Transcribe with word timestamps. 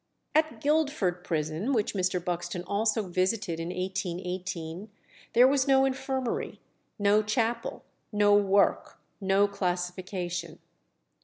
At 0.33 0.61
Guildford 0.61 1.23
prison, 1.23 1.73
which 1.73 1.93
Mr. 1.93 2.25
Buxton 2.25 2.63
also 2.63 3.03
visited 3.07 3.59
in 3.59 3.67
1818, 3.67 4.89
there 5.33 5.47
was 5.47 5.67
no 5.67 5.85
infirmary, 5.85 6.59
no 6.97 7.21
chapel, 7.21 7.83
no 8.11 8.33
work, 8.33 8.97
no 9.19 9.47
classification. 9.47 10.57